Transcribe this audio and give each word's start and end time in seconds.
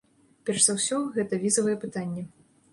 Перш 0.49 0.63
за 0.69 0.75
ўсё 0.77 0.97
гэта 1.19 1.41
візавае 1.45 1.79
пытанне. 1.87 2.29